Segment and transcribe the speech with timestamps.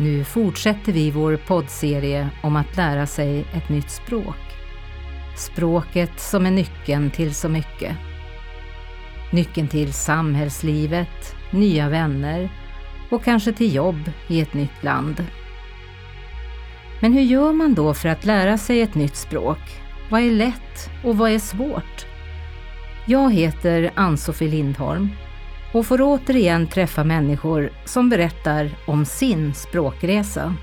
[0.00, 4.36] Nu fortsätter vi vår poddserie om att lära sig ett nytt språk.
[5.36, 7.96] Språket som är nyckeln till så mycket.
[9.32, 12.50] Nyckeln till samhällslivet, nya vänner
[13.10, 15.24] och kanske till jobb i ett nytt land.
[17.00, 19.80] Men hur gör man då för att lära sig ett nytt språk?
[20.10, 22.06] Vad är lätt och vad är svårt?
[23.06, 25.08] Jag heter Ann-Sofie Lindholm
[25.72, 30.54] och får återigen träffa människor som berättar om sin språkresa.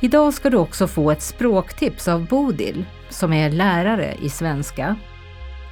[0.00, 4.96] Idag ska du också få ett språktips av Bodil som är lärare i svenska.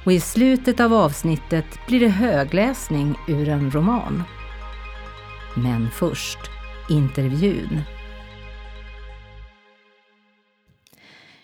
[0.05, 4.23] Och i slutet av avsnittet blir det högläsning ur en roman.
[5.55, 6.39] Men först
[6.89, 7.81] intervjun.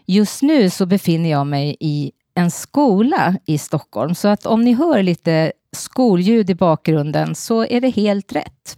[0.06, 4.74] Just nu så befinner jag mig i en skola i Stockholm, så att om ni
[4.74, 8.78] hör lite skolljud i bakgrunden så är det helt rätt.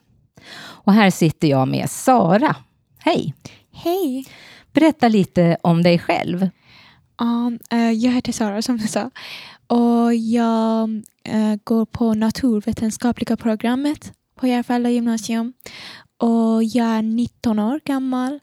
[0.58, 2.55] Och här sitter jag med Sara.
[2.99, 3.34] Hej!
[3.71, 4.26] Hej!
[4.74, 6.49] Berätta lite om dig själv.
[7.21, 9.12] Um, uh, jag heter Sara som du sa
[9.68, 10.90] och jag
[11.34, 15.54] uh, går på naturvetenskapliga programmet på Järfälla gymnasium
[16.18, 18.40] och jag är 19 år gammal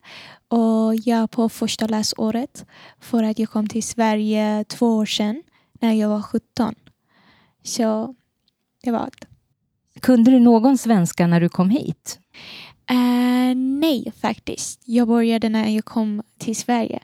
[0.49, 2.67] och jag är på första läsåret
[3.01, 5.43] för att jag kom till Sverige två år sedan
[5.81, 6.75] när jag var 17.
[7.63, 8.15] Så
[8.83, 9.25] det var allt.
[10.01, 12.19] Kunde du någon svenska när du kom hit?
[12.91, 14.81] Uh, nej, faktiskt.
[14.85, 17.01] Jag började när jag kom till Sverige.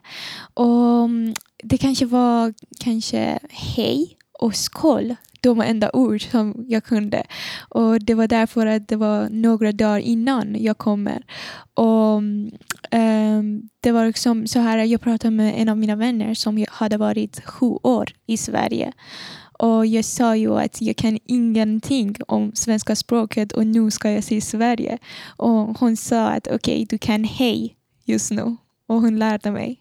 [0.54, 7.26] Och mm, Det kanske var kanske hej och skål de enda ord som jag kunde.
[7.68, 11.22] Och Det var därför att det var några dagar innan jag kommer.
[11.74, 16.64] Och um, Det var liksom så här, jag pratade med en av mina vänner som
[16.68, 18.92] hade varit sju år i Sverige.
[19.59, 24.25] Och jag sa ju att jag kan ingenting om svenska språket och nu ska jag
[24.25, 24.98] se Sverige.
[25.37, 28.56] Och hon sa att okej, okay, du kan hej just nu.
[28.89, 29.81] Och hon lärde mig.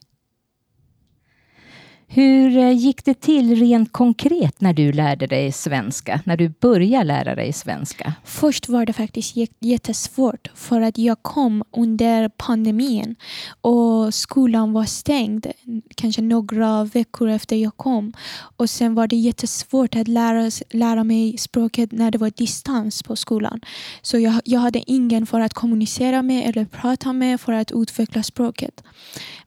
[2.09, 6.21] Hur eh, gick det till rent konkret när du lärde dig svenska?
[6.25, 8.13] När du började lära dig svenska?
[8.23, 13.15] Först var det faktiskt jättesvårt för att jag kom under pandemin
[13.61, 15.47] och skolan var stängd
[15.95, 18.13] kanske några veckor efter jag kom.
[18.57, 23.15] Och sen var det jättesvårt att lära, lära mig språket när det var distans på
[23.15, 23.61] skolan.
[24.01, 28.23] Så jag, jag hade ingen för att kommunicera med eller prata med för att utveckla
[28.23, 28.83] språket.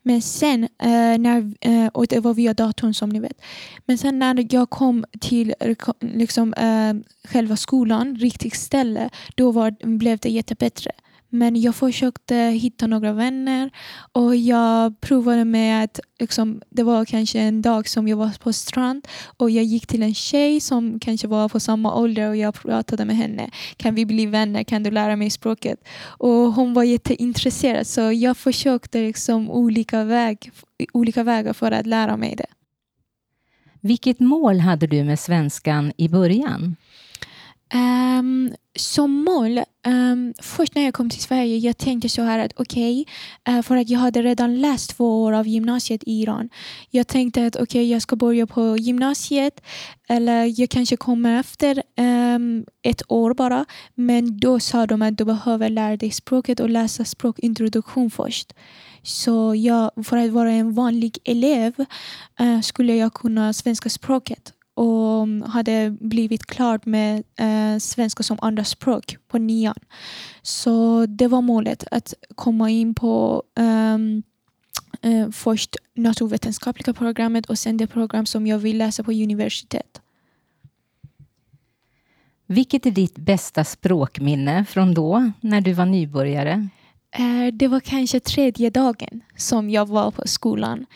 [0.03, 3.41] Men sen, eh, när, eh, och det var via datorn som ni vet.
[3.87, 5.55] Men sen när jag kom till
[6.01, 6.95] liksom, eh,
[7.29, 10.93] själva skolan, riktigt ställe, då var, blev det jättebättre.
[11.31, 13.71] Men jag försökte hitta några vänner
[14.13, 18.53] och jag provade med att liksom, det var kanske en dag som jag var på
[18.53, 22.55] strand och jag gick till en tjej som kanske var på samma ålder och jag
[22.55, 23.51] pratade med henne.
[23.77, 24.63] Kan vi bli vänner?
[24.63, 25.85] Kan du lära mig språket?
[26.03, 30.51] Och hon var jätteintresserad så jag försökte liksom olika, väg,
[30.93, 32.47] olika vägar för att lära mig det.
[33.81, 36.77] Vilket mål hade du med svenskan i början?
[37.75, 42.53] Um, som mål, um, först när jag kom till Sverige, jag tänkte så här att
[42.57, 43.07] okej,
[43.47, 46.49] okay, uh, för att jag hade redan läst två år av gymnasiet i Iran.
[46.91, 49.61] Jag tänkte att okej, okay, jag ska börja på gymnasiet
[50.09, 53.65] eller jag kanske kommer efter um, ett år bara.
[53.95, 58.53] Men då sa de att du behöver lära dig språket och läsa språkintroduktion först.
[59.03, 61.75] Så jag, för att vara en vanlig elev
[62.41, 69.17] uh, skulle jag kunna svenska språket och hade blivit klar med eh, svenska som andraspråk
[69.29, 69.79] på nian.
[70.43, 74.23] Så det var målet, att komma in på um,
[75.03, 80.01] eh, först naturvetenskapliga programmet och sen det program som jag vill läsa på universitet.
[82.47, 86.69] Vilket är ditt bästa språkminne från då, när du var nybörjare?
[87.13, 90.87] Eh, det var kanske tredje dagen som jag var på skolan.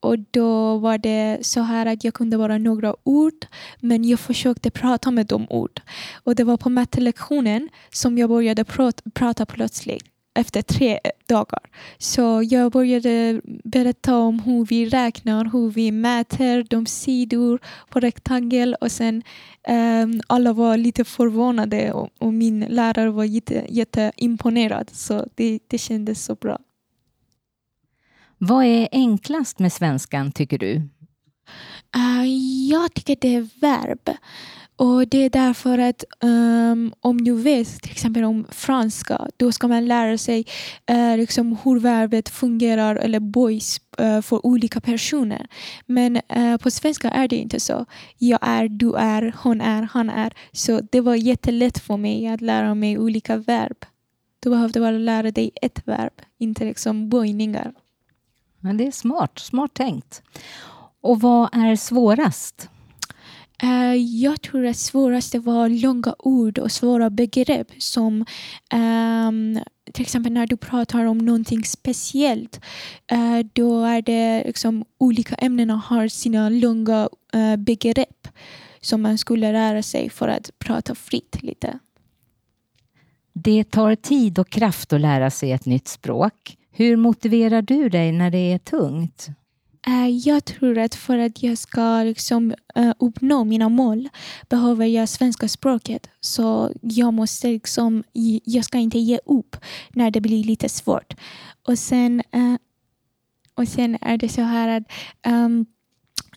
[0.00, 3.46] Och då var det så här att jag kunde bara några ord
[3.80, 5.80] men jag försökte prata med de ord.
[6.24, 10.04] Och det var på mattelektionen som jag började prata, prata plötsligt
[10.38, 10.98] efter tre
[11.28, 11.60] dagar.
[11.98, 17.58] Så jag började berätta om hur vi räknar, hur vi mäter de sidor
[17.88, 19.22] på rektangel och sen
[19.68, 25.78] um, alla var lite förvånade och, och min lärare var jätte, jätteimponerad så det, det
[25.78, 26.58] kändes så bra.
[28.38, 30.74] Vad är enklast med svenskan tycker du?
[31.96, 32.26] Uh,
[32.70, 34.16] jag tycker det är verb.
[34.76, 39.68] Och Det är därför att um, om du vet till exempel om franska, då ska
[39.68, 40.44] man lära sig
[40.90, 45.46] uh, liksom hur verbet fungerar eller boys uh, för olika personer.
[45.86, 47.86] Men uh, på svenska är det inte så.
[48.18, 50.32] Jag är, du är, hon är, han är.
[50.52, 53.84] Så det var jättelätt för mig att lära mig olika verb.
[54.40, 57.72] Du behövde bara lära dig ett verb, inte liksom böjningar.
[58.60, 60.22] Men det är smart, smart tänkt.
[61.00, 62.68] Och vad är svårast?
[63.62, 68.24] Uh, jag tror att svåraste var långa ord och svåra begrepp som
[68.74, 69.58] um,
[69.92, 72.60] till exempel när du pratar om någonting speciellt
[73.12, 78.28] uh, då är det liksom olika ämnen har sina långa uh, begrepp
[78.80, 81.78] som man skulle lära sig för att prata fritt lite.
[83.32, 86.57] Det tar tid och kraft att lära sig ett nytt språk.
[86.70, 89.28] Hur motiverar du dig när det är tungt?
[89.86, 94.08] Eh, jag tror att för att jag ska liksom, eh, uppnå mina mål
[94.48, 96.10] behöver jag svenska språket.
[96.20, 98.04] Så jag måste liksom,
[98.44, 99.56] jag ska inte ge upp
[99.90, 101.14] när det blir lite svårt.
[101.66, 102.54] Och sen, eh,
[103.54, 104.82] och sen är det så här att
[105.26, 105.66] um,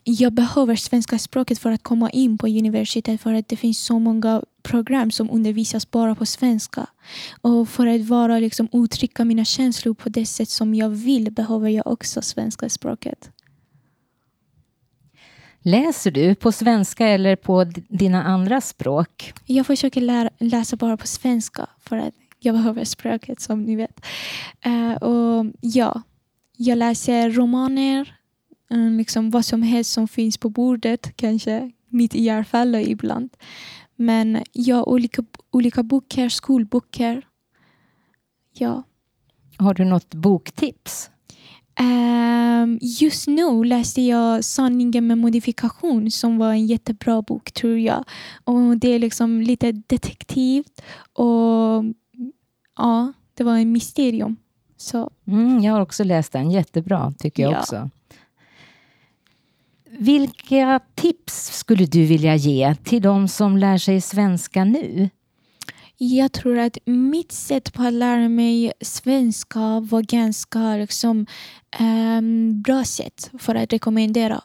[0.04, 3.98] jag behöver svenska språket för att komma in på universitet för att det finns så
[3.98, 6.86] många program som undervisas bara på svenska.
[7.40, 11.68] Och för att vara liksom uttrycka mina känslor på det sätt som jag vill behöver
[11.68, 13.30] jag också svenska språket.
[15.64, 19.32] Läser du på svenska eller på dina andra språk?
[19.46, 24.06] Jag försöker lära, läsa bara på svenska för att jag behöver språket som ni vet.
[24.66, 26.02] Uh, och ja,
[26.56, 28.14] jag läser romaner,
[28.74, 33.30] uh, liksom vad som helst som finns på bordet, kanske mitt i hjärfalla ibland.
[34.02, 37.26] Men ja, olika, olika böcker, skolböcker.
[38.52, 38.82] Ja.
[39.58, 41.10] Har du något boktips?
[41.80, 48.04] Um, just nu läste jag Sanningen med modifikation som var en jättebra bok tror jag.
[48.44, 50.82] Och Det är liksom lite detektivt
[51.12, 51.84] och
[52.76, 54.36] ja, det var en mysterium.
[54.76, 55.10] Så.
[55.26, 57.60] Mm, jag har också läst den, jättebra tycker jag ja.
[57.60, 57.90] också.
[60.02, 65.10] Vilka tips skulle du vilja ge till de som lär sig svenska nu?
[66.04, 71.26] Jag tror att mitt sätt på att lära mig svenska var ganska liksom,
[71.80, 74.40] um, bra sätt för att rekommendera.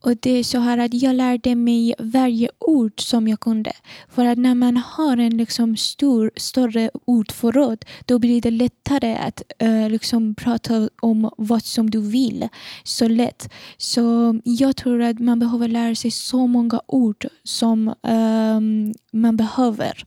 [0.00, 3.72] Och det är så här att jag lärde mig varje ord som jag kunde.
[4.08, 9.42] För att när man har en liksom stor, större ordförråd då blir det lättare att
[9.62, 12.48] uh, liksom prata om vad som du vill
[12.84, 13.52] så lätt.
[13.76, 20.04] Så jag tror att man behöver lära sig så många ord som um, man behöver.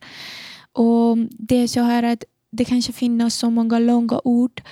[0.74, 4.62] Och Det är så här att det kanske finns så många långa ord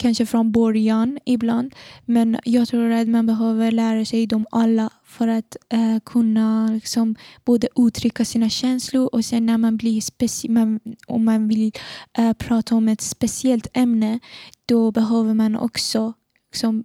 [0.00, 1.74] kanske från början ibland.
[2.04, 7.16] Men jag tror att man behöver lära sig dem alla för att eh, kunna liksom,
[7.44, 11.72] både uttrycka sina känslor och sen när man blir man, om man vill
[12.18, 14.20] eh, prata om ett speciellt ämne
[14.66, 16.12] då behöver man också
[16.52, 16.84] liksom,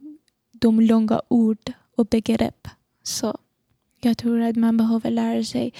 [0.51, 2.67] de långa ord och begrepp.
[3.03, 3.37] Så
[4.01, 5.73] jag tror att man behöver lära sig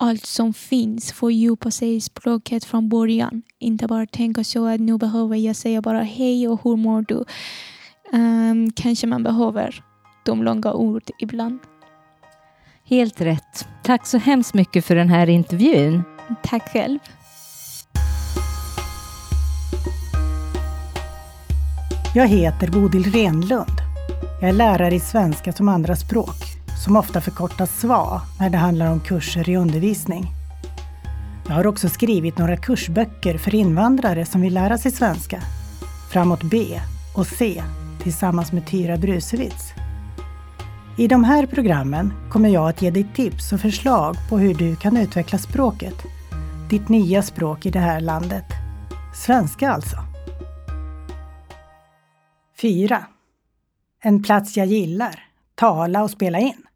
[0.00, 3.42] allt som finns, fördjupa sig i språket från början.
[3.58, 7.24] Inte bara tänka så att nu behöver jag säga bara hej och hur mår du?
[8.12, 9.84] Um, kanske man behöver
[10.24, 11.58] de långa ord ibland.
[12.84, 13.68] Helt rätt.
[13.82, 16.02] Tack så hemskt mycket för den här intervjun.
[16.42, 16.98] Tack själv.
[22.14, 23.80] Jag heter Bodil Renlund.
[24.40, 29.00] Jag är lärare i svenska som andraspråk som ofta förkortas SVA när det handlar om
[29.00, 30.26] kurser i undervisning.
[31.46, 35.42] Jag har också skrivit några kursböcker för invandrare som vill lära sig svenska.
[36.12, 36.80] Framåt B
[37.16, 37.62] och C
[38.02, 39.72] tillsammans med Tyra Brusewitz.
[40.98, 44.76] I de här programmen kommer jag att ge dig tips och förslag på hur du
[44.76, 45.94] kan utveckla språket.
[46.70, 48.44] Ditt nya språk i det här landet.
[49.14, 49.96] Svenska alltså.
[52.60, 53.04] 4.
[54.02, 55.24] En plats jag gillar.
[55.54, 56.66] Tala och spela in.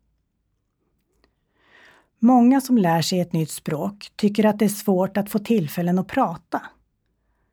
[2.24, 5.98] Många som lär sig ett nytt språk tycker att det är svårt att få tillfällen
[5.98, 6.62] att prata.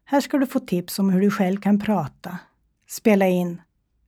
[0.05, 2.37] Här ska du få tips om hur du själv kan prata,
[2.87, 3.61] spela in,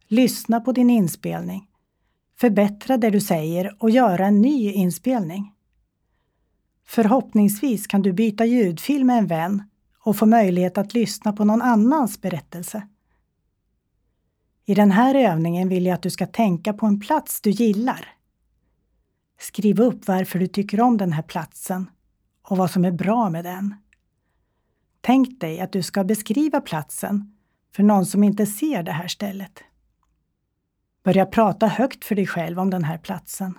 [0.07, 1.67] lyssna på din inspelning,
[2.39, 5.53] förbättra det du säger och göra en ny inspelning.
[6.85, 9.63] Förhoppningsvis kan du byta ljudfil med en vän
[9.99, 12.87] och få möjlighet att lyssna på någon annans berättelse.
[14.65, 18.22] I den här övningen vill jag att du ska tänka på en plats du gillar
[19.43, 21.89] Skriv upp varför du tycker om den här platsen
[22.41, 23.75] och vad som är bra med den.
[25.01, 27.37] Tänk dig att du ska beskriva platsen
[27.75, 29.63] för någon som inte ser det här stället.
[31.03, 33.57] Börja prata högt för dig själv om den här platsen.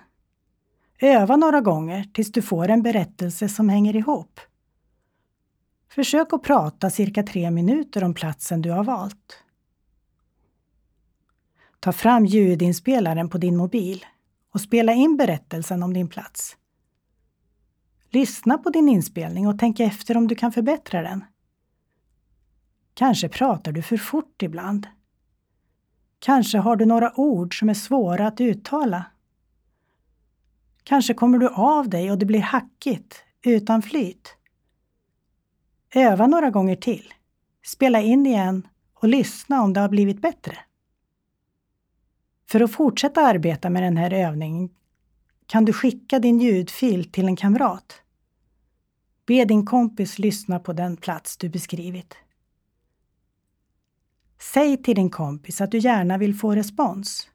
[0.98, 4.40] Öva några gånger tills du får en berättelse som hänger ihop.
[5.88, 9.42] Försök att prata cirka tre minuter om platsen du har valt.
[11.80, 14.04] Ta fram ljudinspelaren på din mobil
[14.54, 16.56] och spela in berättelsen om din plats.
[18.10, 21.24] Lyssna på din inspelning och tänk efter om du kan förbättra den.
[22.94, 24.86] Kanske pratar du för fort ibland.
[26.18, 29.04] Kanske har du några ord som är svåra att uttala.
[30.82, 34.36] Kanske kommer du av dig och det blir hackigt, utan flyt.
[35.94, 37.14] Öva några gånger till.
[37.66, 40.58] Spela in igen och lyssna om det har blivit bättre.
[42.46, 44.68] För att fortsätta arbeta med den här övningen
[45.46, 48.00] kan du skicka din ljudfil till en kamrat.
[49.26, 52.16] Be din kompis lyssna på den plats du beskrivit.
[54.40, 57.28] Säg till din kompis att du gärna vill få respons.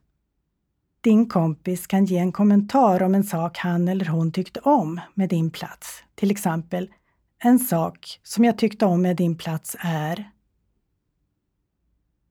[1.00, 5.28] Din kompis kan ge en kommentar om en sak han eller hon tyckte om med
[5.28, 6.04] din plats.
[6.14, 6.90] Till exempel,
[7.38, 10.30] en sak som jag tyckte om med din plats är...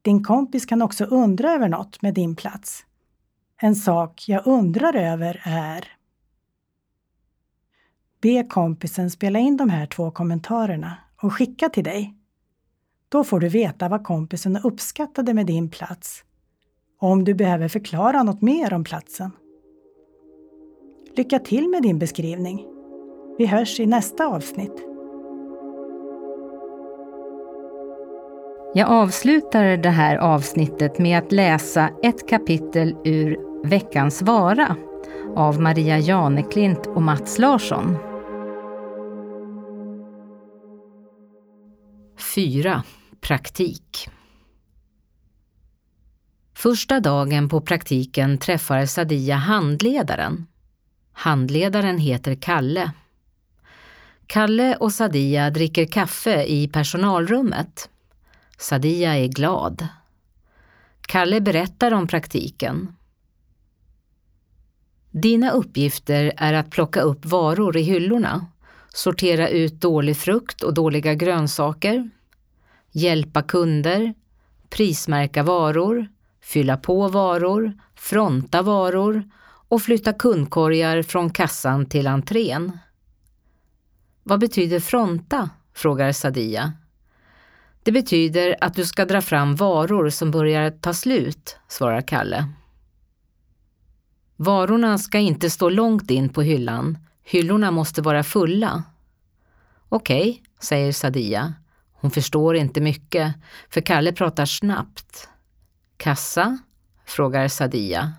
[0.01, 2.85] Din kompis kan också undra över något med din plats.
[3.61, 5.87] En sak jag undrar över är...
[8.21, 12.15] Be kompisen spela in de här två kommentarerna och skicka till dig.
[13.09, 16.23] Då får du veta vad kompisen uppskattade med din plats
[16.99, 19.31] och om du behöver förklara något mer om platsen.
[21.15, 22.65] Lycka till med din beskrivning.
[23.37, 24.88] Vi hörs i nästa avsnitt.
[28.73, 34.75] Jag avslutar det här avsnittet med att läsa ett kapitel ur Veckans vara
[35.35, 37.97] av Maria Janeklint och Mats Larsson.
[42.35, 42.83] 4.
[43.21, 44.09] Praktik
[46.55, 50.47] Första dagen på praktiken träffar Sadia handledaren.
[51.13, 52.91] Handledaren heter Kalle.
[54.27, 57.89] Kalle och Sadia dricker kaffe i personalrummet.
[58.59, 59.87] Sadia är glad.
[61.01, 62.95] Kalle berättar om praktiken.
[65.11, 68.45] Dina uppgifter är att plocka upp varor i hyllorna,
[68.93, 72.09] sortera ut dålig frukt och dåliga grönsaker,
[72.91, 74.13] hjälpa kunder,
[74.69, 76.07] prismärka varor,
[76.41, 79.23] fylla på varor, fronta varor
[79.67, 82.79] och flytta kundkorgar från kassan till entrén.
[84.23, 85.49] Vad betyder fronta?
[85.73, 86.73] frågar Sadia.
[87.83, 92.47] Det betyder att du ska dra fram varor som börjar ta slut, svarar Kalle.
[94.35, 96.97] Varorna ska inte stå långt in på hyllan.
[97.23, 98.83] Hyllorna måste vara fulla.
[99.89, 101.53] Okej, okay, säger Sadia.
[101.93, 103.35] Hon förstår inte mycket,
[103.69, 105.29] för Kalle pratar snabbt.
[105.97, 106.57] Kassa?
[107.05, 108.13] frågar Sadia.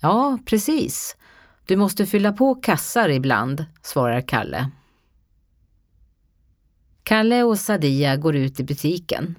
[0.00, 1.16] Ja, precis.
[1.66, 4.70] Du måste fylla på kassar ibland, svarar Kalle.
[7.04, 9.38] Kalle och Sadia går ut i butiken.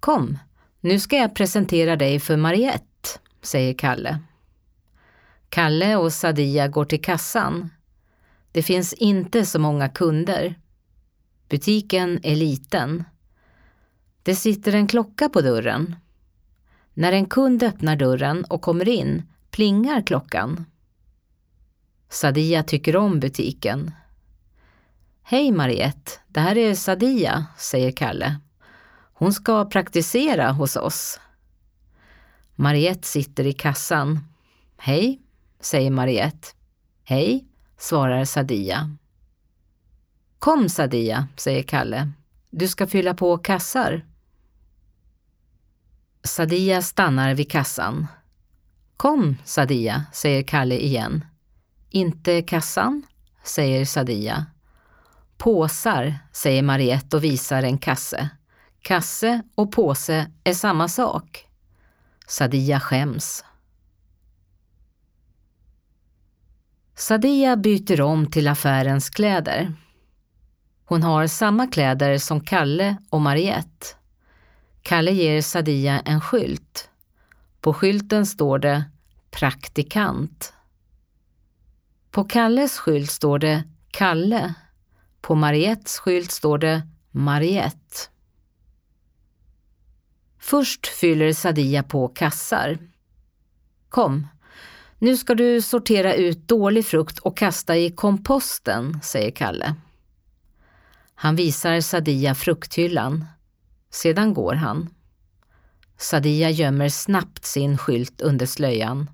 [0.00, 0.38] Kom,
[0.80, 3.08] nu ska jag presentera dig för Mariette,
[3.42, 4.18] säger Kalle.
[5.48, 7.70] Kalle och Sadia går till kassan.
[8.52, 10.54] Det finns inte så många kunder.
[11.48, 13.04] Butiken är liten.
[14.22, 15.96] Det sitter en klocka på dörren.
[16.94, 20.64] När en kund öppnar dörren och kommer in plingar klockan.
[22.08, 23.92] Sadia tycker om butiken.
[25.30, 28.40] Hej Mariette, det här är Sadia, säger Kalle.
[29.12, 31.20] Hon ska praktisera hos oss.
[32.54, 34.20] Mariette sitter i kassan.
[34.76, 35.20] Hej,
[35.60, 36.48] säger Mariette.
[37.04, 37.44] Hej,
[37.78, 38.96] svarar Sadia.
[40.38, 42.12] Kom Sadia, säger Kalle.
[42.50, 44.06] Du ska fylla på kassar.
[46.24, 48.06] Sadia stannar vid kassan.
[48.96, 51.24] Kom Sadia, säger Kalle igen.
[51.90, 53.02] Inte kassan,
[53.44, 54.46] säger Sadia.
[55.38, 58.28] Påsar, säger Mariette och visar en kasse.
[58.82, 61.48] Kasse och påse är samma sak.
[62.26, 63.44] Sadia skäms.
[66.94, 69.74] Sadia byter om till affärens kläder.
[70.84, 73.86] Hon har samma kläder som Kalle och Mariette.
[74.82, 76.90] Kalle ger Sadia en skylt.
[77.60, 78.84] På skylten står det
[79.30, 80.52] Praktikant.
[82.10, 84.54] På Kalles skylt står det Kalle.
[85.20, 88.10] På Mariettes skylt står det Mariette.
[90.38, 92.78] Först fyller Sadia på kassar.
[93.88, 94.26] Kom,
[94.98, 99.74] nu ska du sortera ut dålig frukt och kasta i komposten, säger Kalle.
[101.14, 103.24] Han visar Sadia frukthyllan.
[103.90, 104.88] Sedan går han.
[105.96, 109.10] Sadia gömmer snabbt sin skylt under slöjan.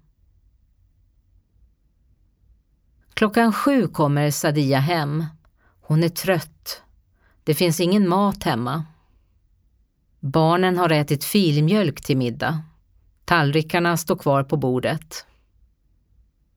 [3.15, 5.25] Klockan sju kommer Sadia hem.
[5.87, 6.83] Hon är trött.
[7.45, 8.85] Det finns ingen mat hemma.
[10.21, 12.63] Barnen har ätit filmjölk till middag.
[13.25, 15.27] Tallrikarna står kvar på bordet.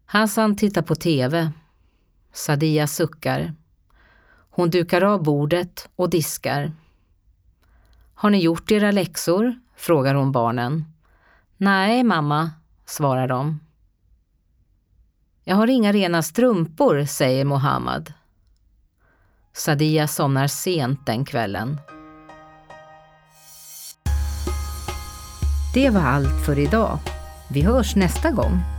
[0.06, 1.52] Hassan tittar på TV.
[2.34, 3.54] Sadia suckar.
[4.50, 6.72] Hon dukar av bordet och diskar.
[8.14, 9.60] Har ni gjort era läxor?
[9.76, 10.86] frågar hon barnen.
[11.58, 12.52] Nej, mamma,
[12.86, 13.60] svarar de.
[15.44, 18.14] Jag har inga rena strumpor, säger Mohammad.
[19.58, 21.82] Sadia somnar sent den kvällen.
[25.74, 27.00] Det var allt för idag.
[27.50, 28.77] Vi hörs nästa gång.